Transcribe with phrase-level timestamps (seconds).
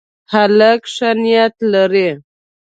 [0.33, 2.09] هلک ښه نیت لري.